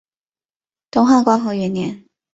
[0.89, 2.03] 东汉光和元年。